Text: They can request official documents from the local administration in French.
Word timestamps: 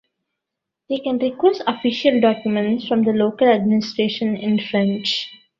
They 0.89 0.97
can 0.97 1.19
request 1.19 1.61
official 1.67 2.19
documents 2.21 2.87
from 2.87 3.03
the 3.03 3.11
local 3.13 3.47
administration 3.47 4.35
in 4.35 4.57
French. 4.57 5.29